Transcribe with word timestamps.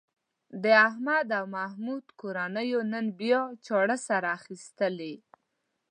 د 0.63 0.65
احمد 0.87 1.27
او 1.37 1.45
محمود 1.57 2.05
کورنیو 2.19 2.81
نن 2.91 3.05
بیا 3.19 3.41
چاړې 3.65 3.97
سره 4.07 4.31
ایستلې. 4.51 5.15